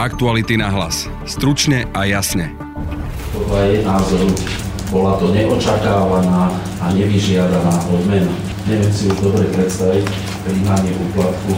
[0.00, 1.12] Aktuality na hlas.
[1.28, 2.56] Stručne a jasne.
[3.36, 4.32] Podľa jej názoru
[4.88, 6.48] bola to neočakávaná
[6.80, 8.32] a nevyžiadaná odmena.
[8.64, 10.08] Neviem si už dobre predstaviť
[10.48, 11.52] príjmanie úplatku,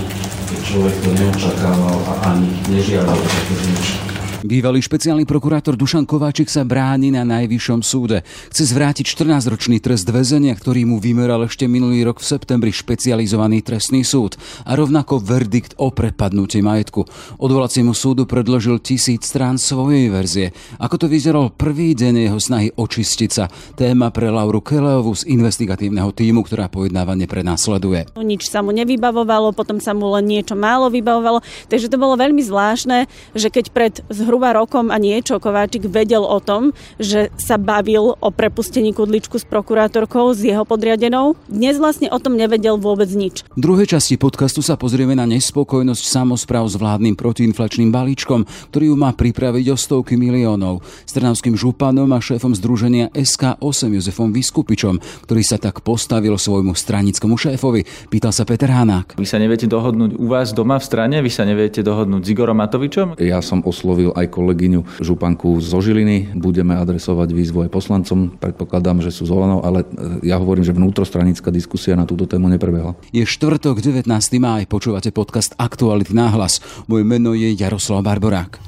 [0.51, 4.02] keď človek to neočakával a ani nežiadal také niečo.
[4.43, 8.27] Bývalý špeciálny prokurátor Dušan Kováčik sa bráni na najvyššom súde.
[8.51, 14.03] Chce zvrátiť 14-ročný trest väzenia, ktorý mu vymeral ešte minulý rok v septembri špecializovaný trestný
[14.03, 14.35] súd
[14.67, 17.07] a rovnako verdikt o prepadnutí majetku.
[17.39, 20.51] Odvolaciemu súdu predložil tisíc strán svojej verzie.
[20.83, 23.47] Ako to vyzeral prvý deň jeho snahy očistiť sa.
[23.79, 28.11] Téma pre Lauru Keleovu z investigatívneho týmu, ktorá pojednávanie prenásleduje.
[28.19, 31.39] Nič sa mu nevybavovalo, potom sa mu len niečo málo vybavovalo,
[31.71, 33.07] takže to bolo veľmi zvláštne,
[33.39, 38.17] že keď pred zhru zhruba rokom a niečo Kováčik vedel o tom, že sa bavil
[38.17, 41.37] o prepustení Kudličku s prokurátorkou, s jeho podriadenou.
[41.53, 43.45] Dnes vlastne o tom nevedel vôbec nič.
[43.53, 48.97] V druhej časti podcastu sa pozrieme na nespokojnosť samozpráv s vládnym protiinflačným balíčkom, ktorý ju
[48.97, 50.81] má pripraviť o stovky miliónov.
[51.05, 57.37] S trnavským županom a šéfom združenia SK8 Jozefom Vyskupičom, ktorý sa tak postavil svojmu stranickému
[57.37, 57.85] šéfovi.
[58.09, 59.21] Pýtal sa Peter Hanák.
[59.21, 61.21] Vy sa neviete dohodnúť u vás doma v strane?
[61.21, 63.21] Vy sa neviete dohodnúť s Igorom Matovičom?
[63.21, 66.37] Ja som oslovil aj kolegyňu Županku zo Žiliny.
[66.37, 68.37] Budeme adresovať výzvu aj poslancom.
[68.37, 72.99] Predpokladám, že sú zvolenou, ale e, ja hovorím, že vnútrostranická diskusia na túto tému neprebehla.
[73.15, 74.07] Je štvrtok, 19.
[74.43, 76.61] máj, počúvate podcast Aktuality náhlas.
[76.91, 78.61] Moje meno je Jaroslav Barborák.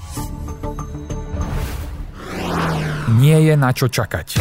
[3.20, 4.40] Nie je na čo čakať.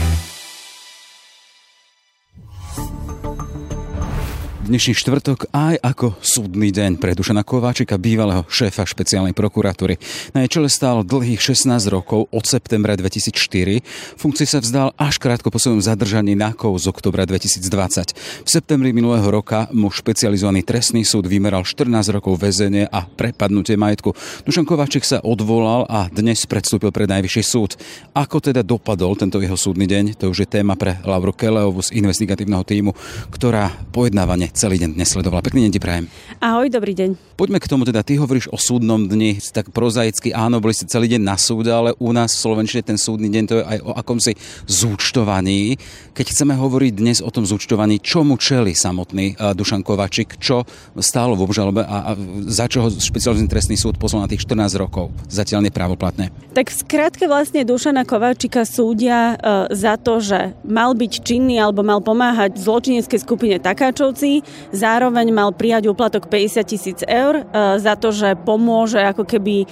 [4.61, 9.97] Dnešný štvrtok aj ako súdny deň pre Dušana Kováčika, bývalého šéfa špeciálnej prokuratúry.
[10.37, 13.81] Na jej čele stál dlhých 16 rokov od septembra 2004.
[14.21, 18.45] Funkcii sa vzdal až krátko po svojom zadržaní na z oktobra 2020.
[18.45, 24.13] V septembri minulého roka mu špecializovaný trestný súd vymeral 14 rokov väzenie a prepadnutie majetku.
[24.45, 27.81] Dušan Kováčik sa odvolal a dnes predstúpil pred najvyšší súd.
[28.13, 31.97] Ako teda dopadol tento jeho súdny deň, to už je téma pre Lauru Keleovu z
[31.97, 32.93] investigatívneho týmu,
[33.33, 35.41] ktorá pojednávanie celý deň dnes sledovala.
[35.41, 36.05] Pekný deň ti prajem.
[36.37, 37.33] Ahoj, dobrý deň.
[37.33, 41.09] Poďme k tomu, teda ty hovoríš o súdnom dni, tak prozaicky, áno, boli ste celý
[41.09, 43.97] deň na súde, ale u nás v Slovenčine ten súdny deň to je aj o
[43.97, 44.37] akomsi
[44.69, 45.81] zúčtovaní.
[46.13, 50.61] Keď chceme hovoriť dnes o tom zúčtovaní, čomu čeli samotný uh, Dušan Kovačik, čo
[51.01, 54.77] stálo v obžalobe a, a za čo ho špecializovaný trestný súd poslal na tých 14
[54.77, 56.29] rokov, zatiaľ neprávoplatné.
[56.53, 61.81] Tak v skratke vlastne Dušana Kovačika súdia uh, za to, že mal byť činný alebo
[61.81, 64.40] mal pomáhať zločineckej skupine Takáčovci,
[64.71, 67.43] Zároveň mal prijať úplatok 50 tisíc eur e,
[67.77, 69.67] za to, že pomôže ako keby e,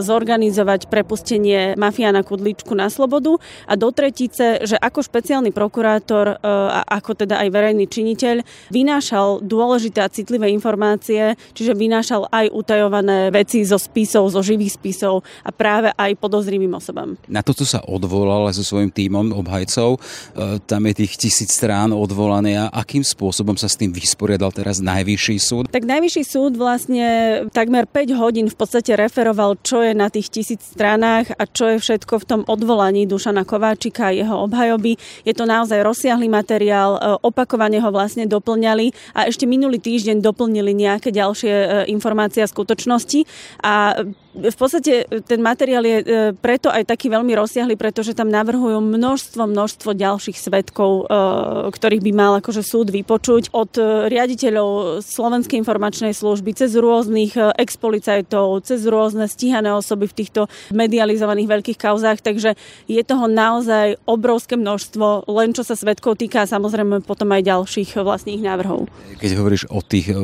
[0.00, 6.80] zorganizovať prepustenie mafiána Kudličku na slobodu a do tretice, že ako špeciálny prokurátor e, a
[6.84, 8.42] ako teda aj verejný činiteľ
[8.72, 15.22] vynášal dôležité a citlivé informácie, čiže vynášal aj utajované veci zo spisov, zo živých spisov
[15.44, 17.14] a práve aj podozrivým osobám.
[17.28, 20.00] Na toto sa odvolal so svojím tímom obhajcov.
[20.66, 25.36] Tam je tých tisíc strán odvolané a akým spôsobom sa s tým vysporiadal teraz Najvyšší
[25.36, 25.64] súd?
[25.68, 27.06] Tak Najvyšší súd vlastne
[27.52, 31.76] takmer 5 hodín v podstate referoval, čo je na tých tisíc stranách a čo je
[31.78, 34.96] všetko v tom odvolaní Dušana Kováčika a jeho obhajoby.
[35.28, 40.72] Je to naozaj rozsiahly materiál, e, opakovane ho vlastne doplňali a ešte minulý týždeň doplnili
[40.72, 43.28] nejaké ďalšie e, informácie a skutočnosti
[43.60, 44.00] a
[44.32, 49.44] v podstate ten materiál je e, preto aj taký veľmi rozsiahly, pretože tam navrhujú množstvo,
[49.44, 51.04] množstvo ďalších svetkov,
[51.68, 53.52] ktorých by mal akože súd vypočuť.
[53.52, 53.72] Od
[54.08, 60.40] riaditeľov Slovenskej informačnej služby, cez rôznych e, expolicajtov, cez rôzne stíhané osoby v týchto
[60.70, 62.54] medializovaných veľkých kauzách, takže
[62.86, 67.98] je toho naozaj obrovské množstvo, len čo sa svetkov týka a samozrejme potom aj ďalších
[67.98, 68.86] vlastných návrhov.
[69.18, 70.18] Keď hovoríš o tých e,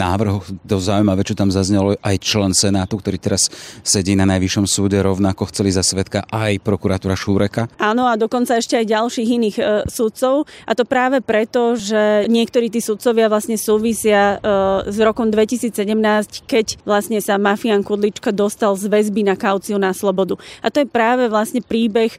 [0.00, 3.52] návrhoch, to zaujímavé, čo tam zaznelo aj člen Senátu, ktorý teraz
[3.84, 7.68] sedí na Najvyššom súde, rovnako chceli za svetka aj prokuratúra Šúreka.
[7.76, 12.70] Áno a dokonca ešte aj ďalších iných e, súdcov a to práve preto, že niektorí
[12.70, 14.38] tí súdcovia sudcovia vlastne súvisia
[14.86, 20.38] s rokom 2017, keď vlastne sa mafián Kudlička dostal z väzby na kauciu na slobodu.
[20.62, 22.14] A to je práve vlastne príbeh,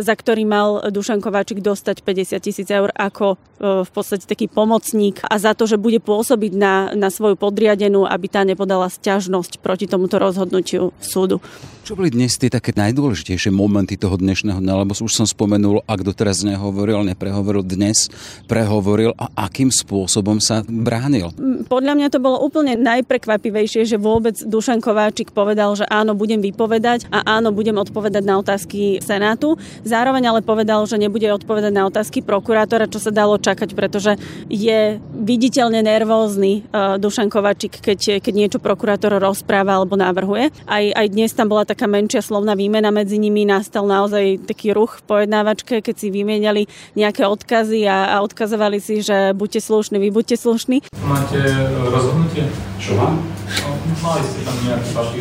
[0.00, 5.36] za ktorý mal Dušan Kováčik dostať 50 tisíc eur ako v podstate taký pomocník a
[5.36, 10.16] za to, že bude pôsobiť na, na svoju podriadenú, aby tá nepodala sťažnosť proti tomuto
[10.16, 11.38] rozhodnutiu súdu.
[11.84, 14.80] Čo boli dnes tie také najdôležitejšie momenty toho dnešného dňa?
[14.84, 18.08] Lebo už som spomenul, ak doteraz nehovoril, neprehovoril dnes,
[18.48, 21.32] prehovoril a akým spôsobom sa bránil?
[21.34, 26.44] Mm, podľa mňa to bolo úplne najprekvapivejšie, že vôbec Dušan Kováčik povedal, že áno, budem
[26.44, 29.56] vypovedať a áno, budem odpovedať na otázky Senátu.
[29.82, 34.20] Zároveň ale povedal, že nebude odpovedať na otázky prokurátora, čo sa dalo čakať, pretože
[34.52, 40.52] je viditeľne nervózny uh, Dušan Kováčik, keď, keď niečo prokurátor rozpráva alebo navrhuje.
[40.68, 45.00] Aj, aj dnes tam bola taká menšia slovná výmena medzi nimi, nastal naozaj taký ruch
[45.00, 46.66] v pojednávačke, keď si vymieniali
[46.98, 50.82] nejaké odkazy a, a odkazovali si, že buďte slušní, vy buďte slušní.
[51.08, 52.44] Máte e, rozhodnutie?
[52.76, 53.16] Čo mám?
[53.64, 53.68] No,
[54.04, 55.16] mali ste tam nejaký vaši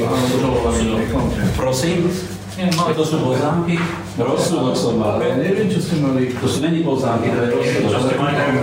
[1.55, 2.11] Prosím?
[2.53, 3.81] Nie, mali To sú poznámky?
[4.13, 5.17] Rozsudok som mal.
[5.17, 6.29] Ja neviem, čo ste mali.
[6.37, 7.89] To sú není poznámky, to je rozsudok.
[7.89, 8.59] Čo ste mali takú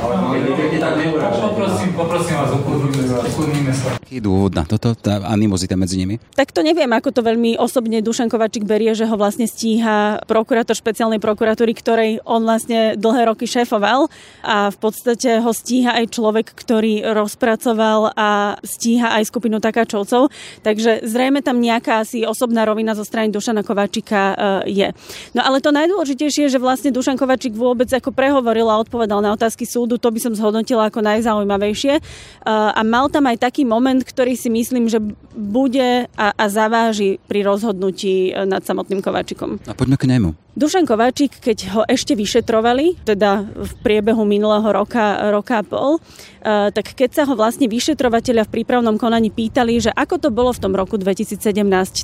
[0.00, 0.16] Ale
[0.48, 1.44] keď tak neurážajte.
[1.44, 4.00] Poprosím, poprosím vás, ukludníme sa.
[4.00, 6.16] Aký dôvod na toto, tá animozita medzi nimi?
[6.32, 10.72] Tak to neviem, ako to veľmi osobne Dušan Kovačik berie, že ho vlastne stíha prokurátor
[10.72, 14.08] špeciálnej prokuratúry, ktorej on vlastne dlhé roky šéfoval
[14.40, 20.32] a v podstate ho stíha aj človek, ktorý rozpracoval a stíha aj skupinu takáčovcov.
[20.64, 24.34] Takže zrejme tam nejaká asi osobná rovina zo strany Dušana Kovačika
[24.64, 24.88] e, je.
[25.34, 29.66] No ale to najdôležitejšie že vlastne Dušan Kovačik vôbec ako prehovoril a odpovedal na otázky
[29.66, 31.94] súdu, to by som zhodnotila ako najzaujímavejšie.
[31.98, 32.02] E,
[32.48, 34.98] a mal tam aj taký moment, ktorý si myslím, že
[35.34, 39.62] bude a, a zaváži pri rozhodnutí e, nad samotným Kovačikom.
[39.66, 40.34] A poďme k nemu.
[40.52, 45.96] Dušan Kováčik, keď ho ešte vyšetrovali, teda v priebehu minulého roka, roka a pol,
[46.44, 50.60] tak keď sa ho vlastne vyšetrovateľia v prípravnom konaní pýtali, že ako to bolo v
[50.60, 51.40] tom roku 2017,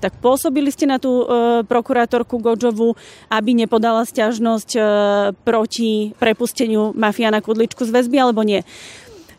[0.00, 1.28] tak pôsobili ste na tú
[1.68, 2.96] prokurátorku Godžovu,
[3.28, 4.80] aby nepodala stiažnosť
[5.44, 8.64] proti prepusteniu mafiána Kudličku z väzby, alebo nie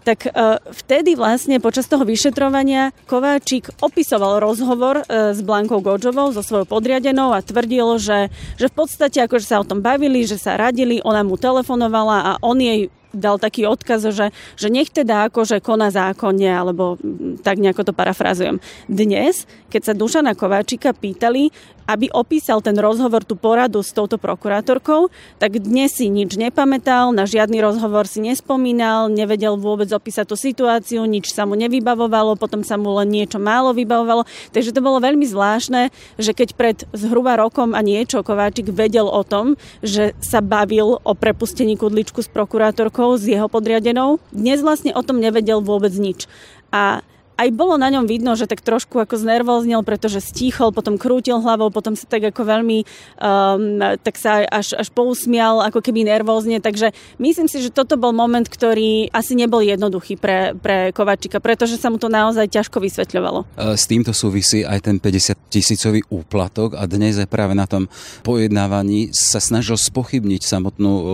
[0.09, 0.31] tak e,
[0.73, 7.29] vtedy vlastne počas toho vyšetrovania Kováčik opisoval rozhovor e, s Blankou Godžovou, so svojou podriadenou
[7.29, 11.21] a tvrdil, že, že v podstate akože sa o tom bavili, že sa radili, ona
[11.21, 16.50] mu telefonovala a on jej dal taký odkaz, že, že nech teda akože koná zákonne,
[16.50, 16.97] alebo
[17.41, 18.61] tak nejako to parafrazujem.
[18.85, 21.50] Dnes, keď sa Dušana Kováčika pýtali,
[21.89, 25.09] aby opísal ten rozhovor, tú poradu s touto prokurátorkou,
[25.41, 31.09] tak dnes si nič nepamätal, na žiadny rozhovor si nespomínal, nevedel vôbec opísať tú situáciu,
[31.09, 34.29] nič sa mu nevybavovalo, potom sa mu len niečo málo vybavovalo.
[34.53, 35.89] Takže to bolo veľmi zvláštne,
[36.21, 41.13] že keď pred zhruba rokom a niečo Kováčik vedel o tom, že sa bavil o
[41.17, 46.28] prepustení Kudličku s prokurátorkou, s jeho podriadenou, dnes vlastne o tom nevedel vôbec nič.
[46.75, 47.00] A
[47.39, 51.71] aj bolo na ňom vidno, že tak trošku ako znervoznil, pretože stíchol, potom krútil hlavou,
[51.71, 56.59] potom sa tak ako veľmi, um, tak sa až, až pousmial, ako keby nervózne.
[56.59, 61.80] Takže myslím si, že toto bol moment, ktorý asi nebol jednoduchý pre, pre Kovačika, pretože
[61.80, 63.47] sa mu to naozaj ťažko vysvetľovalo.
[63.56, 67.88] S týmto súvisí aj ten 50 tisícový úplatok a dnes je práve na tom
[68.27, 71.07] pojednávaní sa snažil spochybniť samotnú um,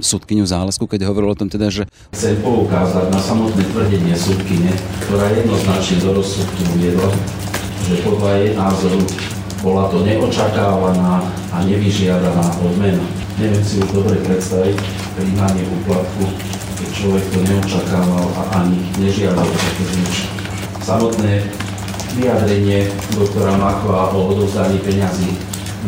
[0.00, 1.84] súdkyňu Zálesku, keď hovoril o tom teda, že...
[2.16, 4.72] Chcem poukázať na samotné tvrdenie súdkyne,
[5.04, 7.10] ktorá jedno jednoznačne do rozsudku uviedla,
[7.90, 9.02] že podľa jej názoru
[9.58, 11.18] bola to neočakávaná
[11.50, 13.02] a nevyžiadaná odmena.
[13.42, 14.78] Neviem si už dobre predstaviť
[15.18, 16.30] príjmanie úplatku,
[16.78, 20.14] keď človek to neočakával a ani nežiadal také nič.
[20.86, 21.42] Samotné
[22.14, 22.86] vyjadrenie
[23.18, 25.34] doktora Machova o odovzdaní peňazí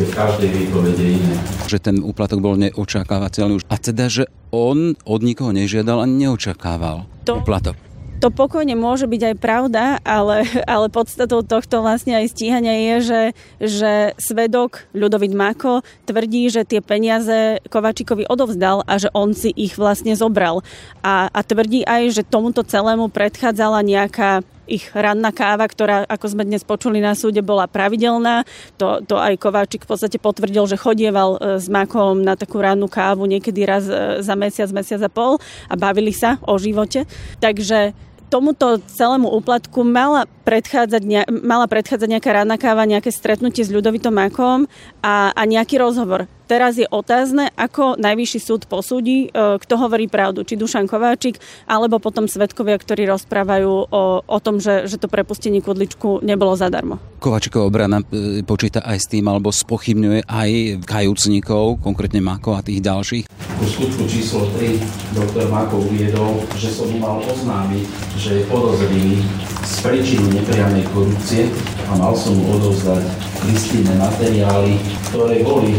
[0.02, 1.34] je v každej výpovede iné.
[1.70, 3.62] Že ten úplatok bol neočakávateľný.
[3.70, 7.78] A teda, že on od nikoho nežiadal a neočakával to, úplatok
[8.20, 13.22] to pokojne môže byť aj pravda, ale, ale podstatou tohto vlastne aj stíhania je, že,
[13.58, 19.80] že svedok Ľudovit Mako tvrdí, že tie peniaze Kovačikovi odovzdal a že on si ich
[19.80, 20.60] vlastne zobral.
[21.00, 26.46] A, a tvrdí aj, že tomuto celému predchádzala nejaká ich ranná káva, ktorá, ako sme
[26.46, 28.46] dnes počuli na súde, bola pravidelná.
[28.78, 32.86] To, to aj Kováčik v podstate potvrdil, že chodieval e, s Makom na takú rannú
[32.86, 37.10] kávu niekedy raz e, za mesiac, mesiac a pol a bavili sa o živote.
[37.42, 41.02] Takže tomuto celému úplatku mala predchádzať,
[41.42, 44.70] mala predchádzať nejaká rána káva, nejaké stretnutie s ľudovitom Makom
[45.02, 46.30] a, a nejaký rozhovor.
[46.50, 51.38] Teraz je otázne, ako najvyšší súd posúdi, kto hovorí pravdu, či Dušan Kováčik,
[51.70, 56.98] alebo potom svetkovia, ktorí rozprávajú o, o tom, že, že to prepustenie Kudličku nebolo zadarmo.
[57.22, 58.02] Kovačikova obrana
[58.42, 60.50] počíta aj s tým, alebo spochybňuje aj
[60.82, 63.24] kajúcnikov, konkrétne Mako a tých ďalších.
[63.30, 67.84] V skutku číslo 3 doktor Mako uviedol, že som mu mal oznámiť,
[68.18, 69.22] že je podozrivý
[69.62, 71.46] z príčiny nepriamej korupcie
[71.86, 73.04] a mal som mu odovzdať
[73.46, 74.80] listinné materiály,
[75.12, 75.76] ktoré boli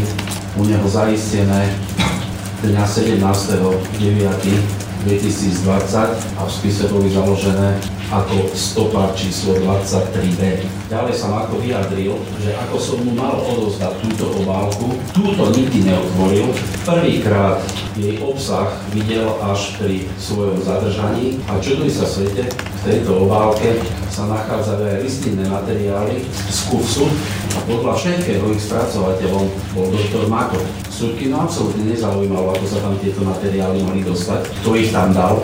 [0.56, 1.72] u neho zaistené
[2.62, 4.82] dňa 17.9.
[5.02, 7.74] 2020 a v spise boli založené
[8.12, 10.62] ako stopa číslo 23B.
[10.86, 16.54] Ďalej sa ako vyjadril, že ako som mu mal odozdať túto obálku, túto nikdy neotvoril.
[16.86, 17.58] Prvýkrát
[17.96, 23.80] jej obsah videl až pri svojom zadržaní a čuduj sa svete, v tejto obálke
[24.12, 27.08] sa nachádzajú aj listinné materiály z KUFSu
[27.41, 30.58] a podľa všetkého ich spracovateľom bol doktor Mako.
[30.90, 35.40] Súdky no absolútne nezaujímalo, ako sa tam tieto materiály mali dostať, kto ich tam dal,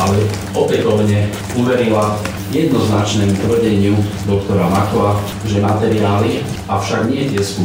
[0.00, 0.18] ale
[0.56, 2.16] opätovne uverila
[2.52, 3.96] jednoznačnému tvrdeniu
[4.28, 5.16] doktora Makova,
[5.48, 7.64] že materiály, avšak nie tie z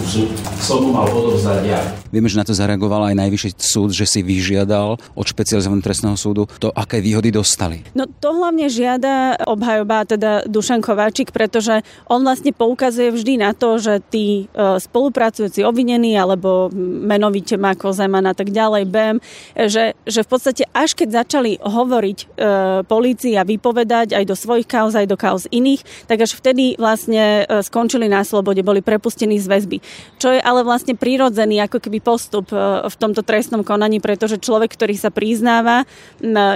[0.60, 1.80] som mu mal odovzdať ja.
[2.10, 6.50] Vieme, že na to zareagoval aj najvyšší súd, že si vyžiadal od špecializovaného trestného súdu
[6.58, 7.86] to, aké výhody dostali.
[7.94, 13.78] No to hlavne žiada obhajoba, teda Dušan Kováčik, pretože on vlastne poukazuje vždy na to,
[13.78, 16.74] že tí e, spolupracujúci obvinení alebo
[17.06, 19.18] menovite Mako Zeman a tak ďalej, BM,
[19.70, 22.26] že, že v podstate až keď začali hovoriť e,
[22.90, 27.50] polícii a vypovedať aj do svojich kauz, aj do kauz iných, tak až vtedy vlastne
[27.50, 29.78] e, skončili na slobode, boli prepustení z väzby.
[30.22, 34.78] Čo je ale vlastne prirodzený ako keby postup e, v tomto trestnom konaní, pretože človek,
[34.78, 35.90] ktorý sa priznáva,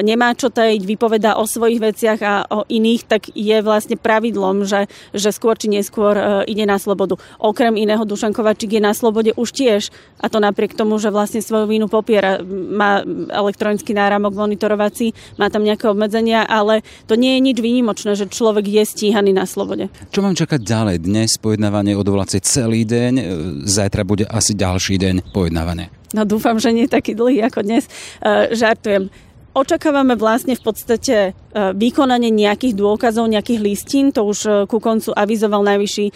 [0.03, 4.91] nemá čo tajiť, vypoveda o svojich veciach a o iných, tak je vlastne pravidlom, že,
[5.15, 7.15] že skôr či neskôr e, ide na slobodu.
[7.39, 9.89] Okrem iného Dušan Kovačík je na slobode už tiež
[10.19, 12.43] a to napriek tomu, že vlastne svoju vínu popiera.
[12.43, 13.01] Má
[13.31, 18.67] elektronický náramok monitorovací, má tam nejaké obmedzenia, ale to nie je nič výnimočné, že človek
[18.67, 19.87] je stíhaný na slobode.
[20.11, 20.95] Čo mám čakať ďalej?
[21.07, 23.23] Dnes pojednávanie odvolacie celý deň, e,
[23.63, 25.87] zajtra bude asi ďalší deň pojednávania.
[26.13, 27.89] No dúfam, že nie taký dlhý ako dnes.
[28.21, 29.09] E, žartujem.
[29.53, 31.31] Očakávame vlastne v podstate e,
[31.73, 34.09] vykonanie nejakých dôkazov, nejakých listín.
[34.13, 36.07] To už e, ku koncu avizoval najvyšší,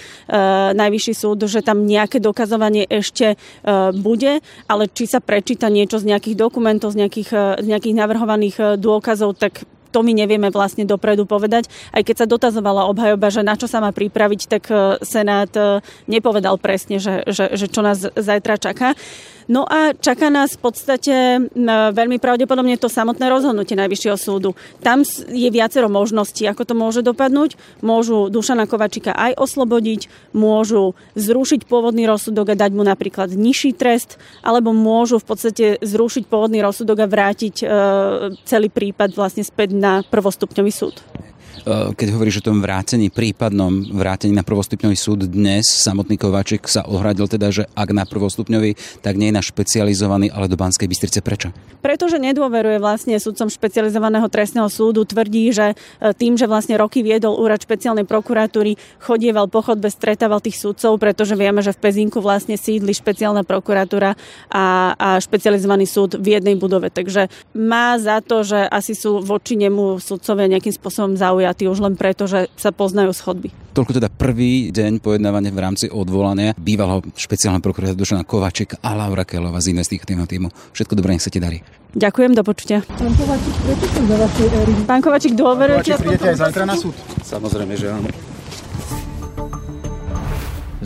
[0.77, 3.37] najvyšší súd, že tam nejaké dokazovanie ešte
[3.97, 7.29] bude, ale či sa prečíta niečo z nejakých dokumentov, z nejakých,
[7.61, 11.69] z nejakých navrhovaných dôkazov, tak to my nevieme vlastne dopredu povedať.
[11.91, 15.79] Aj keď sa dotazovala obhajoba, že na čo sa má pripraviť, tak e, Senát e,
[16.07, 18.93] nepovedal presne, že, že, že čo nás zajtra čaká.
[19.47, 21.15] No a čaká nás v podstate
[21.95, 24.59] veľmi pravdepodobne to samotné rozhodnutie Najvyššieho súdu.
[24.83, 27.55] Tam je viacero možností, ako to môže dopadnúť.
[27.79, 34.19] Môžu Dušana Kovačika aj oslobodiť, môžu zrušiť pôvodný rozsudok a dať mu napríklad nižší trest,
[34.43, 37.65] alebo môžu v podstate zrušiť pôvodný rozsudok a vrátiť e,
[38.43, 40.99] celý prípad vlastne späť na prvostupňový súd.
[41.65, 46.85] Eh, keď hovoríš o tom vrátení, prípadnom vrátení na prvostupňový súd dnes, samotný Kováčik sa
[46.85, 51.19] ohradil teda, že ak na prvostupňový, tak nie je na špecializovaný, ale do Banskej Bystrice.
[51.25, 51.49] Prečo?
[51.81, 57.39] Pretože nedôveruje vlastne sudcom špecializovaného trestného súdu, tvrdí, že eh, tým, že vlastne roky viedol
[57.41, 62.53] úrad špeciálnej prokuratúry, chodieval po chodbe, stretával tých sudcov, pretože vieme, že v Pezinku vlastne
[62.59, 64.13] sídli špeciálna prokuratúra
[64.51, 66.93] a, a špecializovaný súd v jednej budove.
[66.93, 71.95] Takže má za to, že asi sú voči nemu sudcovia nejakým spôsobom zaujatí už len
[71.95, 73.55] preto, že sa poznajú schodby.
[73.71, 79.23] Toľko teda prvý deň pojednávania v rámci odvolania bývalého špeciálneho prokurátora Dušana Kovaček a Laura
[79.23, 80.51] Kelova z investigatívneho týmu.
[80.75, 81.63] Všetko dobré, nech sa ti darí.
[81.95, 82.83] Ďakujem, do počutia.
[82.83, 84.73] Pán Kovačik, prečo som za vašej éry?
[84.83, 85.95] Pán Kovačik, dôverujete?
[85.95, 86.95] Pán Kovačik, prídete aj zajtra na súd?
[87.23, 88.11] Samozrejme, že áno.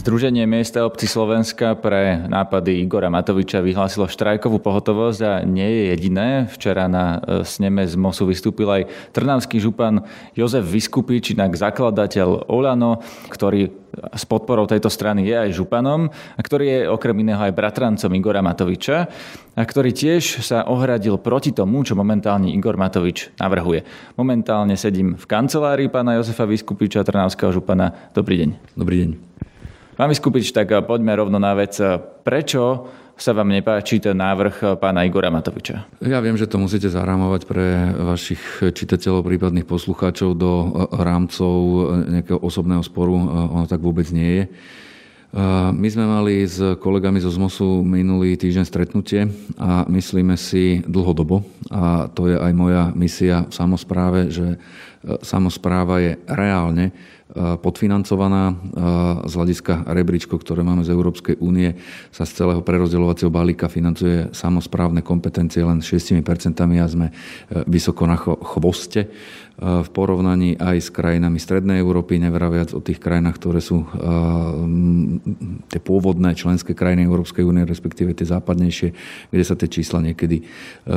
[0.01, 6.49] Združenie miesta obci Slovenska pre nápady Igora Matoviča vyhlásilo štrajkovú pohotovosť a nie je jediné.
[6.49, 10.01] Včera na e, sneme z MOSu vystúpil aj trnavský župan
[10.33, 12.97] Jozef Vyskupič, inak zakladateľ Olano,
[13.29, 13.69] ktorý
[14.17, 18.41] s podporou tejto strany je aj županom a ktorý je okrem iného aj bratrancom Igora
[18.41, 19.05] Matoviča
[19.53, 23.85] a ktorý tiež sa ohradil proti tomu, čo momentálne Igor Matovič navrhuje.
[24.17, 28.09] Momentálne sedím v kancelárii pána Jozefa Vyskupiča, trnavského župana.
[28.17, 28.49] Dobrý deň.
[28.73, 29.30] Dobrý deň.
[30.01, 31.77] Pán Vyskupič, tak poďme rovno na vec.
[32.25, 36.01] Prečo sa vám nepáči ten návrh pána Igora Matoviča?
[36.01, 41.53] Ja viem, že to musíte zarámovať pre vašich čitateľov, prípadných poslucháčov do rámcov
[42.17, 43.13] nejakého osobného sporu.
[43.13, 44.45] Ono tak vôbec nie je.
[45.69, 49.29] My sme mali s kolegami zo ZMOSu minulý týždeň stretnutie
[49.61, 54.57] a myslíme si dlhodobo, a to je aj moja misia v samozpráve, že
[55.21, 56.89] samozpráva je reálne
[57.35, 58.55] podfinancovaná.
[59.27, 61.79] Z hľadiska rebríčkov, ktoré máme z Európskej únie,
[62.11, 66.19] sa z celého prerozdeľovacieho balíka financuje samozprávne kompetencie len 6%
[66.59, 67.07] a sme
[67.67, 69.11] vysoko na chvoste
[69.61, 73.85] v porovnaní aj s krajinami Strednej Európy, nevraviac o tých krajinách, ktoré sú
[75.69, 78.89] tie pôvodné členské krajiny Európskej únie, respektíve tie západnejšie,
[79.29, 80.41] kde sa tie čísla niekedy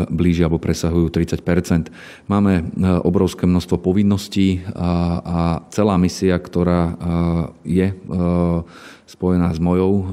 [0.08, 1.92] blížia alebo presahujú 30%
[2.24, 2.72] Máme
[3.04, 6.96] obrovské množstvo povinností a celá misia, ktorá
[7.64, 7.92] je
[9.04, 10.04] spojená s mojou uh,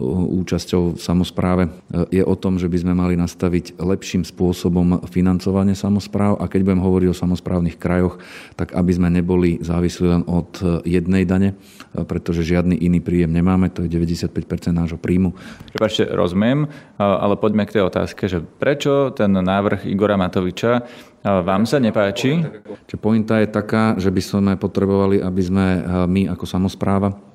[0.44, 5.74] účasťou v samozpráve, uh, je o tom, že by sme mali nastaviť lepším spôsobom financovanie
[5.74, 8.20] samozpráv a keď budem hovoriť o samozprávnych krajoch,
[8.60, 11.56] tak aby sme neboli závislí len od uh, jednej dane,
[11.92, 14.28] pretože žiadny iný príjem nemáme, to je 95%
[14.72, 15.36] nášho príjmu.
[15.72, 16.68] Prepačte, rozumiem,
[17.00, 20.88] ale poďme k tej otázke, že prečo ten návrh Igora Matoviča
[21.24, 22.42] vám sa nepáči?
[22.88, 25.66] Čiže pointa je taká, že by sme potrebovali, aby sme
[26.08, 27.31] my ako samozpráva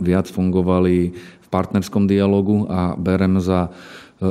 [0.00, 3.70] viac fungovali v partnerskom dialogu a berem za e,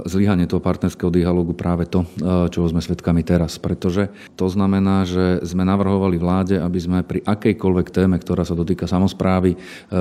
[0.08, 3.60] zlyhanie toho partnerského dialogu práve to, e, čo sme svedkami teraz.
[3.60, 4.08] Pretože
[4.40, 9.56] to znamená, že sme navrhovali vláde, aby sme pri akejkoľvek téme, ktorá sa dotýka samozprávy,
[9.56, 9.58] e,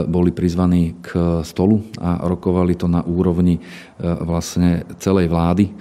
[0.07, 3.59] boli prizvaní k stolu a rokovali to na úrovni
[3.99, 5.75] vlastne celej vlády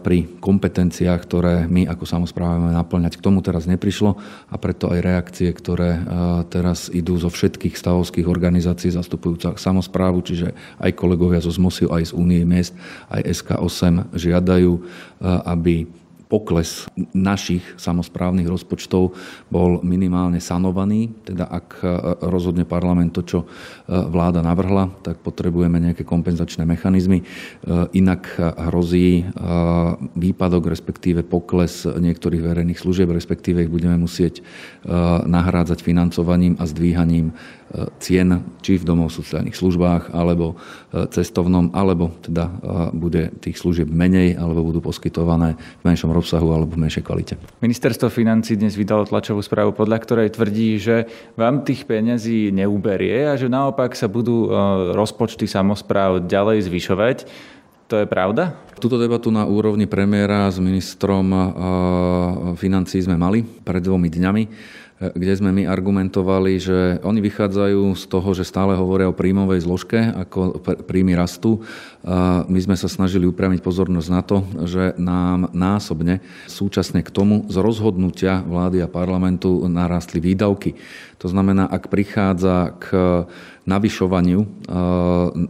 [0.00, 3.20] pri kompetenciách, ktoré my ako samozpráva máme naplňať.
[3.20, 4.16] K tomu teraz neprišlo
[4.48, 6.00] a preto aj reakcie, ktoré
[6.48, 12.16] teraz idú zo všetkých stavovských organizácií zastupujúcich samozprávu, čiže aj kolegovia zo ZMOSIu, aj z
[12.16, 12.72] Únie miest,
[13.12, 14.72] aj SK8 žiadajú,
[15.44, 15.84] aby
[16.28, 16.84] pokles
[17.16, 19.16] našich samozprávnych rozpočtov
[19.48, 21.08] bol minimálne sanovaný.
[21.24, 21.86] Teda ak e,
[22.28, 23.46] rozhodne parlament to, čo e,
[23.88, 27.24] vláda navrhla, tak potrebujeme nejaké kompenzačné mechanizmy.
[27.24, 27.24] E,
[27.96, 28.28] inak
[28.68, 29.24] hrozí
[30.14, 34.44] výpadok, respektíve pokles niektorých verejných služieb, respektíve ich budeme musieť
[35.24, 37.32] nahrádzať financovaním a zdvíhaním
[38.00, 40.56] cien, či v domov sociálnych službách, alebo
[40.88, 42.52] e, cestovnom, alebo teda e,
[42.96, 47.34] bude tých služieb menej, alebo budú poskytované v menšom rozsahu alebo v menšej kvalite.
[47.60, 50.96] Ministerstvo financí dnes vydalo tlačovú správu, podľa ktorej tvrdí, že
[51.36, 54.50] vám tých peniazí neuberie a že naopak sa budú e,
[54.96, 57.18] rozpočty samozpráv ďalej zvyšovať.
[57.88, 58.52] To je pravda?
[58.76, 61.24] Túto debatu na úrovni premiéra s ministrom
[62.60, 64.42] financí sme mali pred dvomi dňami
[64.98, 69.94] kde sme my argumentovali, že oni vychádzajú z toho, že stále hovoria o príjmovej zložke,
[69.94, 70.58] ako
[70.90, 71.62] príjmy rastú.
[72.50, 76.18] My sme sa snažili upriamiť pozornosť na to, že nám násobne
[76.50, 80.74] súčasne k tomu z rozhodnutia vlády a parlamentu narastli výdavky.
[81.22, 82.86] To znamená, ak prichádza k
[83.68, 84.46] navyšovaniu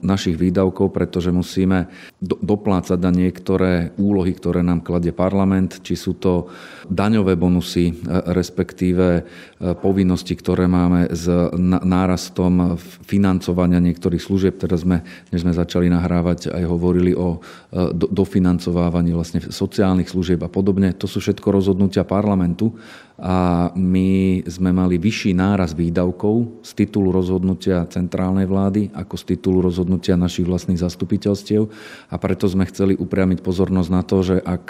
[0.05, 6.51] našich výdavkov, pretože musíme doplácať na niektoré úlohy, ktoré nám kladie parlament, či sú to
[6.91, 7.95] daňové bonusy, eh,
[8.35, 9.25] respektíve eh,
[9.79, 11.31] povinnosti, ktoré máme s
[11.63, 12.75] nárastom
[13.07, 14.59] financovania niektorých služieb.
[14.59, 17.39] Teraz sme, než sme začali nahrávať, aj hovorili o
[17.93, 20.97] dofinancovávaní vlastne sociálnych služieb a podobne.
[20.97, 22.73] To sú všetko rozhodnutia parlamentu
[23.19, 29.59] a my sme mali vyšší náraz výdavkov z titulu rozhodnutia centrálnej vlády ako z titulu
[29.59, 31.67] rozhodnutia našich vlastných zastupiteľstiev
[32.09, 34.67] a preto sme chceli upriamiť pozornosť na to, že ak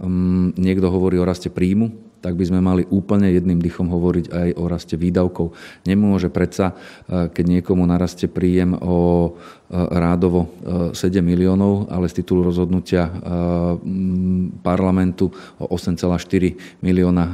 [0.00, 4.48] um, niekto hovorí o raste príjmu, tak by sme mali úplne jedným dychom hovoriť aj
[4.58, 5.54] o raste výdavkov.
[5.86, 6.74] Nemôže predsa,
[7.06, 9.30] e, keď niekomu narastie príjem o
[9.70, 10.54] rádovo
[10.94, 13.10] 7 e, miliónov, ale z titulu rozhodnutia
[14.62, 17.24] parlamentu o 8,4 milióna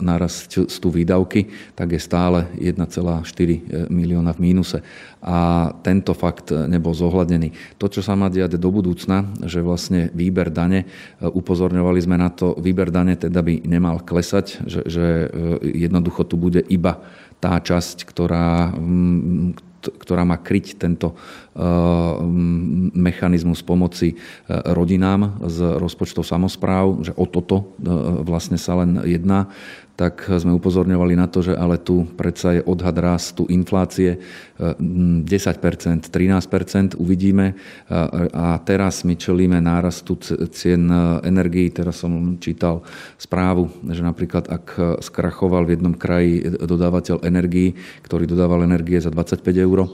[0.00, 4.80] narastú výdavky, tak je stále 1,4 milióna v mínuse.
[5.24, 7.80] A tento fakt nebol zohľadnený.
[7.80, 10.84] To, čo sa má diať do budúcna, že vlastne výber dane,
[11.20, 16.36] upozorňovali sme na to, výber dane teda by nemal klesať že, že e, jednoducho tu
[16.40, 17.00] bude iba
[17.38, 18.72] tá časť, ktorá,
[20.00, 21.16] ktorá má kryť tento e,
[22.94, 24.16] mechanizmus pomoci e,
[24.74, 27.78] rodinám z rozpočtov samozpráv, že o toto
[28.26, 29.46] vlastne sa len jedná
[29.94, 34.18] tak sme upozorňovali na to, že ale tu predsa je odhad rastu inflácie
[34.58, 35.22] 10%,
[36.10, 37.54] 13%, uvidíme.
[38.34, 40.18] A teraz my čelíme nárastu
[40.50, 40.90] cien
[41.22, 41.70] energií.
[41.70, 42.82] Teraz som čítal
[43.14, 49.46] správu, že napríklad ak skrachoval v jednom kraji dodávateľ energií, ktorý dodával energie za 25
[49.62, 49.86] eur,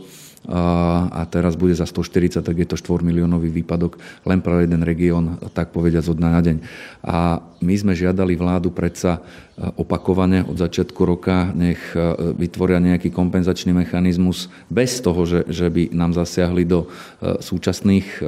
[0.48, 5.36] a teraz bude za 140, tak je to 4 miliónový výpadok len pre jeden región,
[5.52, 6.56] tak povediať zo dna na deň.
[7.04, 12.00] A my sme žiadali vládu predsa e, opakovane od začiatku roka, nech e,
[12.40, 18.24] vytvoria nejaký kompenzačný mechanizmus bez toho, že, že by nám zasiahli do e, súčasných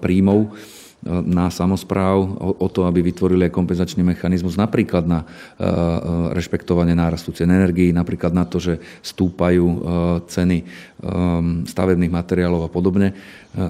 [0.00, 0.56] príjmov
[1.06, 2.14] na samozpráv
[2.62, 5.26] o to, aby vytvorili aj kompenzačný mechanizmus napríklad na
[6.30, 9.82] rešpektovanie nárastu cien energií, napríklad na to, že stúpajú
[10.30, 10.62] ceny
[11.66, 13.12] stavebných materiálov a podobne.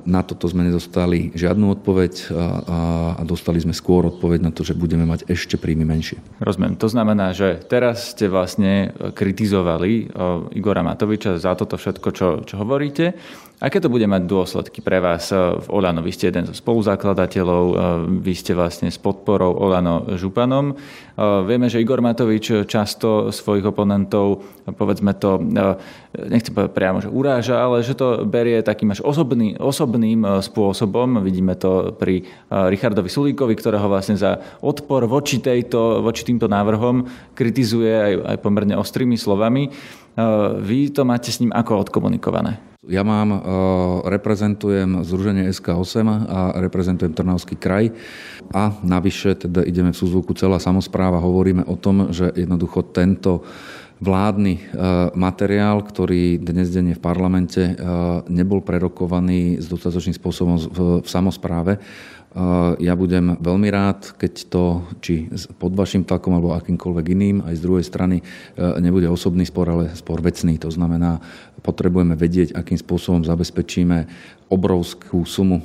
[0.05, 2.29] Na toto sme nedostali žiadnu odpoveď
[2.69, 6.21] a dostali sme skôr odpoveď na to, že budeme mať ešte príjmy menšie.
[6.39, 6.77] Rozumiem.
[6.77, 10.13] To znamená, že teraz ste vlastne kritizovali
[10.55, 13.17] Igora Matoviča za toto všetko, čo, čo hovoríte.
[13.63, 16.03] Aké to bude mať dôsledky pre vás v Olano?
[16.03, 17.65] Vy ste jeden zo spoluzakladateľov,
[18.19, 20.75] vy ste vlastne s podporou Olano Županom.
[21.47, 25.39] Vieme, že Igor Matovič často svojich oponentov, povedzme to,
[26.13, 31.25] nechcem povedať priamo, že uráža, ale že to berie takým až osobný, osobným spôsobom.
[31.25, 37.93] Vidíme to pri Richardovi Sulíkovi, ktorého vlastne za odpor voči, tejto, voči týmto návrhom kritizuje
[37.93, 39.73] aj, aj pomerne ostrými slovami.
[40.61, 42.73] Vy to máte s ním ako odkomunikované?
[42.83, 43.39] Ja mám, e,
[44.11, 47.95] reprezentujem Združenie SK8 a reprezentujem Trnavský kraj
[48.51, 53.47] a navyše teda ideme v súzvuku celá samozpráva, hovoríme o tom, že jednoducho tento
[54.03, 54.63] vládny e,
[55.15, 57.75] materiál, ktorý dnes denne v parlamente e,
[58.27, 61.79] nebol prerokovaný s dostatočným spôsobom v samozpráve
[62.81, 64.65] ja budem veľmi rád, keď to,
[65.05, 65.29] či
[65.61, 68.25] pod vašim tlakom alebo akýmkoľvek iným, aj z druhej strany
[68.57, 70.57] nebude osobný spor, ale spor vecný.
[70.65, 71.21] To znamená,
[71.61, 74.09] potrebujeme vedieť, akým spôsobom zabezpečíme
[74.53, 75.65] obrovskú sumu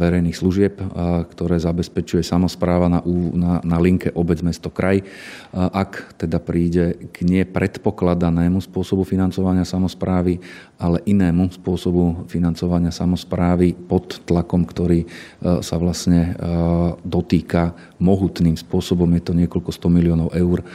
[0.00, 0.84] verejných služieb, eh,
[1.28, 3.04] ktoré zabezpečuje samozpráva na,
[3.36, 5.04] na, na linke obec, mesto, kraj.
[5.04, 5.04] Eh,
[5.52, 10.40] ak teda príde k nepredpokladanému spôsobu financovania samozprávy,
[10.80, 15.06] ale inému spôsobu financovania samozprávy pod tlakom, ktorý
[15.62, 16.34] sa vlastne
[17.06, 20.66] dotýka mohutným spôsobom, je to niekoľko 100 miliónov eur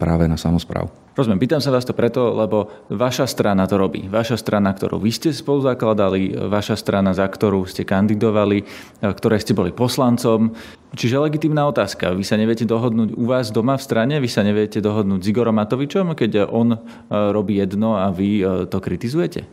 [0.00, 1.05] práve na samozprávu.
[1.16, 4.04] Rozumiem, pýtam sa vás to preto, lebo vaša strana to robí.
[4.04, 8.68] Vaša strana, ktorú vy ste spolu zakladali, vaša strana, za ktorú ste kandidovali,
[9.00, 10.52] ktoré ste boli poslancom.
[10.92, 12.12] Čiže legitimná otázka.
[12.12, 15.56] Vy sa neviete dohodnúť u vás doma v strane, vy sa neviete dohodnúť s Igorom
[15.56, 19.48] Matovičom, keď on e, robí jedno a vy e, to kritizujete?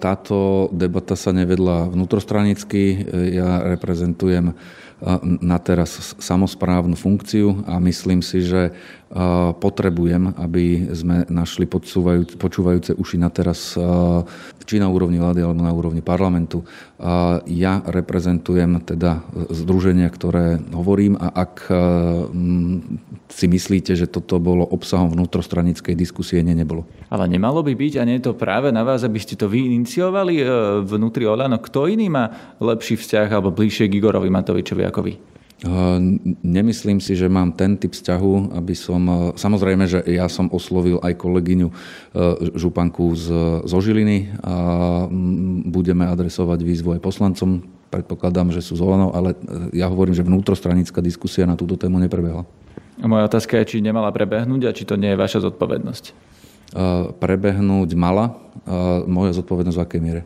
[0.00, 3.04] Táto debata sa nevedla vnútrostranicky.
[3.36, 4.56] Ja reprezentujem
[5.22, 8.74] na teraz samozprávnu funkciu a myslím si, že
[9.58, 11.64] potrebujem, aby sme našli
[12.36, 13.72] počúvajúce uši na teraz,
[14.68, 16.60] či na úrovni vlády alebo na úrovni parlamentu.
[17.48, 21.72] Ja reprezentujem teda združenia, ktoré hovorím a ak
[23.28, 26.84] si myslíte, že toto bolo obsahom vnútrostranickej diskusie, nie, nebolo.
[27.08, 29.68] Ale nemalo by byť a nie je to práve na vás, aby ste to vy
[29.68, 30.44] iniciovali e,
[30.84, 31.60] vnútri Olano.
[31.60, 35.14] Kto iný má lepší vzťah alebo bližšie k Igorovi Matovičovi ako vy?
[36.46, 39.34] Nemyslím si, že mám ten typ vzťahu, aby som...
[39.34, 41.68] Samozrejme, že ja som oslovil aj kolegyňu
[42.54, 43.26] Županku z,
[43.66, 44.54] zo Žiliny a
[45.66, 47.66] budeme adresovať výzvu aj poslancom.
[47.90, 49.34] Predpokladám, že sú z Olanov, ale
[49.74, 52.46] ja hovorím, že vnútrostranická diskusia na túto tému neprebehla.
[53.02, 56.04] A moja otázka je, či nemala prebehnúť a či to nie je vaša zodpovednosť.
[57.18, 58.38] Prebehnúť mala.
[59.10, 60.22] Moja zodpovednosť v akej miere?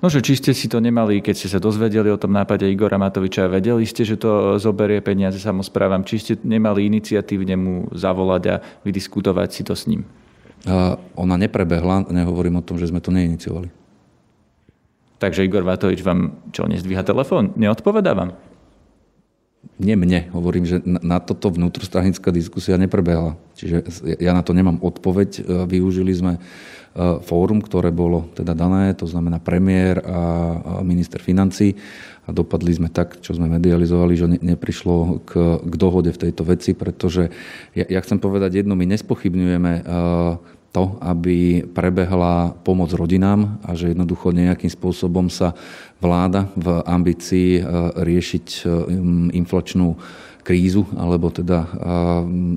[0.00, 2.96] No, že či ste si to nemali, keď ste sa dozvedeli o tom nápade Igora
[2.96, 8.54] Matoviča, vedeli ste, že to zoberie peniaze samozprávam, či ste nemali iniciatívne mu zavolať a
[8.80, 10.08] vydiskutovať si to s ním?
[10.64, 13.68] A ona neprebehla, nehovorím o tom, že sme to neiniciovali.
[15.20, 17.52] Takže Igor Matovič vám čo, nezdvíha telefón?
[17.60, 18.32] Neodpovedá vám?
[19.76, 23.36] Nie mne, hovorím, že na toto vnútrostranická diskusia neprebehla.
[23.52, 23.84] Čiže
[24.16, 25.44] ja na to nemám odpoveď.
[25.68, 31.78] Využili sme E, fórum, ktoré bolo teda dané, to znamená premiér a minister financí.
[32.26, 35.32] A dopadli sme tak, čo sme medializovali, že neprišlo k,
[35.66, 37.30] k dohode v tejto veci, pretože
[37.74, 39.82] ja, ja chcem povedať jedno, my nespochybňujeme e,
[40.70, 45.58] to, aby prebehla pomoc rodinám a že jednoducho nejakým spôsobom sa
[45.98, 47.62] vláda v ambícii e,
[47.98, 48.46] riešiť
[49.34, 49.98] inflačnú
[50.40, 51.68] krízu alebo teda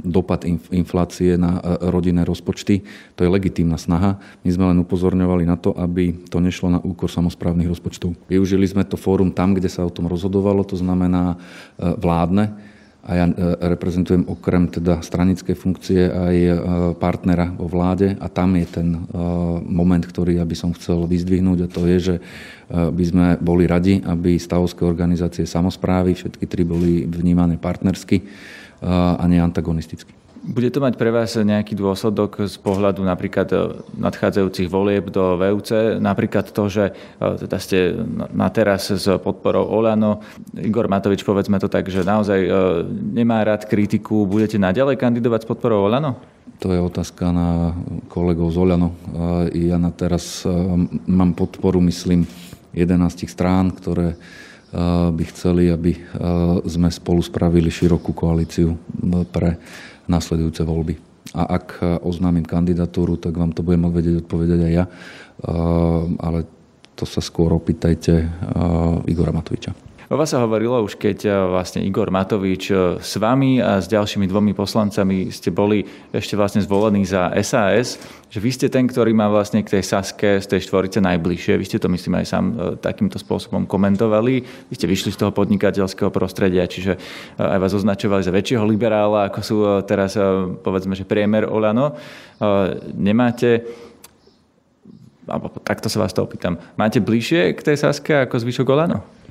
[0.01, 2.81] dopad inflácie na rodinné rozpočty.
[3.15, 4.17] To je legitímna snaha.
[4.41, 8.15] My sme len upozorňovali na to, aby to nešlo na úkor samozprávnych rozpočtov.
[8.31, 11.37] Využili sme to fórum tam, kde sa o tom rozhodovalo, to znamená
[11.77, 12.72] vládne
[13.03, 13.33] a ja e,
[13.75, 16.53] reprezentujem okrem teda stranickej funkcie aj e,
[16.95, 18.99] partnera vo vláde a tam je ten e,
[19.67, 22.15] moment, ktorý ja by som chcel vyzdvihnúť a to je, že
[22.73, 28.25] by sme boli radi, aby stavovské organizácie samozprávy, všetky tri boli vnímané partnersky
[28.81, 30.22] a nie antagonisticky.
[30.43, 35.95] Bude to mať pre vás nejaký dôsledok z pohľadu napríklad e, nadchádzajúcich volieb do VUC?
[36.03, 37.95] Napríklad to, že e, teda ste
[38.27, 40.19] na teraz s podporou Olano.
[40.59, 42.49] Igor Matovič, povedzme to tak, že naozaj e,
[43.15, 44.27] nemá rád kritiku.
[44.27, 46.19] Budete naďalej kandidovať s podporou Olano?
[46.59, 47.71] To je otázka na
[48.11, 48.99] kolegov z Olano.
[49.55, 50.43] Ja na teraz
[51.07, 52.27] mám podporu, myslím,
[52.75, 54.19] 11 strán, ktoré
[55.11, 55.97] by chceli, aby
[56.67, 58.75] sme spolu spravili širokú koalíciu
[59.31, 59.59] pre
[60.09, 60.95] nasledujúce voľby.
[61.33, 64.85] A ak oznámim kandidatúru, tak vám to budem vedieť odpovedať aj ja.
[66.19, 66.45] Ale
[66.93, 68.27] to sa skôr opýtajte
[69.09, 69.73] Igora Matoviča.
[70.13, 73.89] O vás sa hovorilo už, keď e, vlastne Igor Matovič e, s vami a s
[73.89, 77.97] ďalšími dvomi poslancami ste boli ešte vlastne zvolení za SAS,
[78.29, 81.57] že vy ste ten, ktorý má vlastne k tej Saske z tej štvorice najbližšie.
[81.57, 84.45] Vy ste to, myslím, aj sám e, takýmto spôsobom komentovali.
[84.69, 86.93] Vy ste vyšli z toho podnikateľského prostredia, čiže
[87.41, 89.57] aj vás označovali za väčšieho liberála, ako sú
[89.89, 90.13] teraz,
[90.61, 91.97] povedzme, že priemer Olano.
[92.93, 93.65] Nemáte
[95.25, 96.61] alebo takto sa vás to opýtam.
[96.77, 99.22] Máte bližšie k tej Saske ako zvyšok Olano?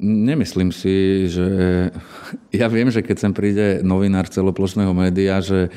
[0.00, 1.46] Nemyslím si, že...
[2.54, 5.74] Ja viem, že keď sem príde novinár celoplošného média, že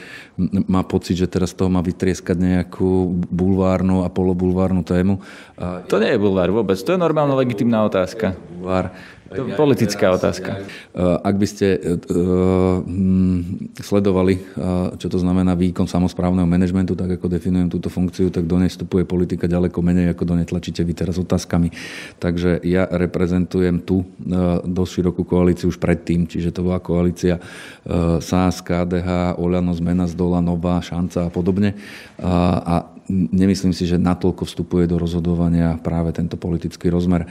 [0.70, 5.18] má pocit, že teraz toho má vytrieskať nejakú bulvárnu a polobulvárnu tému.
[5.90, 8.38] To nie je bulvár vôbec, to je normálna legitimná otázka.
[8.54, 8.94] Bulvár.
[9.32, 10.64] To je politická otázka.
[10.98, 14.40] Ak by ste hm, sledovali,
[14.98, 19.04] čo to znamená výkon samozprávneho manažmentu, tak ako definujem túto funkciu, tak do nej vstupuje
[19.04, 21.72] politika ďaleko menej, ako do nej tlačíte vy teraz otázkami.
[22.18, 24.06] Takže ja reprezentujem tu e,
[24.66, 27.40] dosť širokú koalíciu už predtým, čiže to bola koalícia
[28.20, 31.76] SAS, KDH, Oľano, Zmena z dola, Nová, Šanca a podobne.
[32.20, 37.28] A nemyslím si, že natoľko vstupuje do rozhodovania práve tento politický rozmer.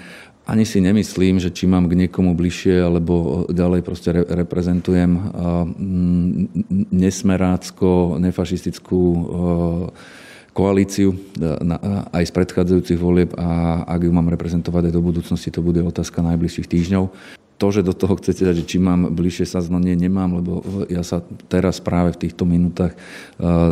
[0.46, 5.18] Ani si nemyslím, že či mám k niekomu bližšie, alebo ďalej proste reprezentujem
[6.94, 9.02] nesmerácko, nefašistickú
[10.56, 11.12] koalíciu
[12.16, 16.24] aj z predchádzajúcich volieb a ak ju mám reprezentovať aj do budúcnosti, to bude otázka
[16.24, 17.12] najbližších týždňov
[17.56, 20.60] to, že do toho chcete dať, že či mám bližšie sa no nie, nemám, lebo
[20.92, 22.92] ja sa teraz práve v týchto minútach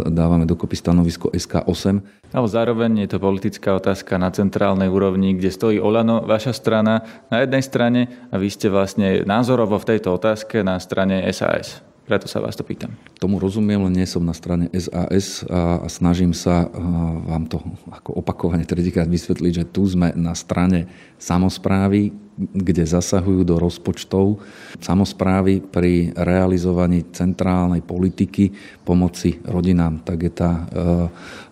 [0.09, 2.01] dávame dokopy stanovisko SK8.
[2.35, 7.45] Ale zároveň je to politická otázka na centrálnej úrovni, kde stojí Olano, vaša strana na
[7.45, 8.01] jednej strane
[8.33, 11.85] a vy ste vlastne názorovo v tejto otázke na strane SAS.
[12.05, 12.93] Preto sa vás to pýtam.
[13.17, 16.69] Tomu rozumiem, len nie som na strane SAS a, a snažím sa
[17.25, 20.85] vám to ako opakovane tretíkrát vysvetliť, že tu sme na strane
[21.17, 24.43] samozprávy, kde zasahujú do rozpočtov
[24.83, 28.51] samozprávy pri realizovaní centrálnej politiky
[28.83, 30.03] pomoci rodinám.
[30.03, 30.63] Tak je tá e,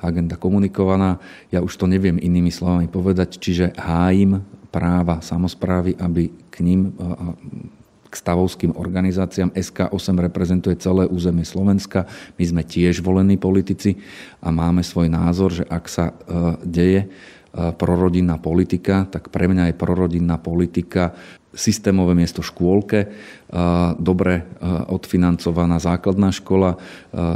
[0.03, 1.23] agenda komunikovaná.
[1.55, 4.43] Ja už to neviem inými slovami povedať, čiže hájim
[4.75, 7.31] práva samozprávy, aby k ním e,
[8.11, 9.57] k stavovským organizáciám.
[9.57, 12.05] SK8 reprezentuje celé územie Slovenska.
[12.37, 13.97] My sme tiež volení politici
[14.45, 16.13] a máme svoj názor, že ak sa
[16.61, 17.09] deje
[17.53, 21.13] prorodinná politika, tak pre mňa je prorodinná politika
[21.53, 23.13] systémové miesto škôlke,
[24.01, 24.49] dobre
[24.89, 26.81] odfinancovaná základná škola,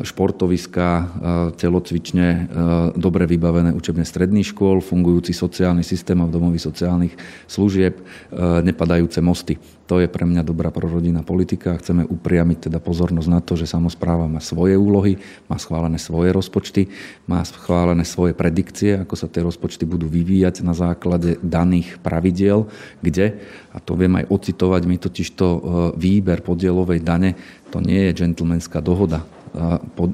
[0.00, 1.12] športoviská,
[1.60, 2.48] telocvične,
[2.96, 7.12] dobre vybavené učebné stredných škôl, fungujúci sociálny systém a domovy sociálnych
[7.44, 8.00] služieb,
[8.64, 9.60] nepadajúce mosty.
[9.86, 13.70] To je pre mňa dobrá prorodinná politika a chceme upriamiť teda pozornosť na to, že
[13.70, 15.14] samozpráva má svoje úlohy,
[15.46, 16.90] má schválené svoje rozpočty,
[17.30, 22.66] má schválené svoje predikcie, ako sa tie rozpočty budú vyvíjať na základe daných pravidiel,
[22.98, 23.38] kde,
[23.70, 25.48] a to viem aj ocitovať, my totiž to
[26.06, 27.34] výber podielovej dane,
[27.74, 29.26] to nie je džentlmenská dohoda.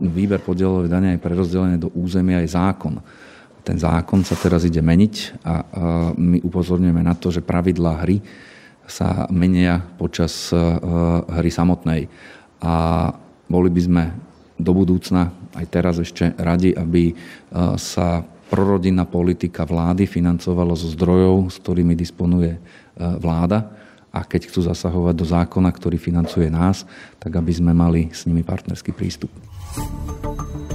[0.00, 2.96] Výber podielovej dane je prerozdelenie do územia aj zákon.
[3.60, 5.54] Ten zákon sa teraz ide meniť a
[6.16, 8.24] my upozorňujeme na to, že pravidlá hry
[8.88, 10.50] sa menia počas
[11.30, 12.08] hry samotnej.
[12.64, 12.74] A
[13.46, 14.04] boli by sme
[14.58, 17.12] do budúcna, aj teraz ešte radi, aby
[17.76, 22.58] sa prorodinná politika vlády financovala zo zdrojov, s ktorými disponuje
[22.98, 23.70] vláda
[24.12, 26.84] a keď chcú zasahovať do zákona, ktorý financuje nás,
[27.16, 29.32] tak aby sme mali s nimi partnerský prístup.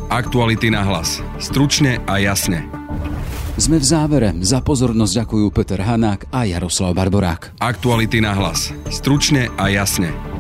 [0.10, 1.22] Aktuality na hlas.
[1.38, 2.66] Stručne a jasne.
[3.58, 4.30] Sme v závere.
[4.42, 7.58] Za pozornosť ďakujú Peter Hanák a Jaroslav Barborák.
[7.62, 8.74] Aktuality na hlas.
[8.90, 10.37] Stručne a jasne.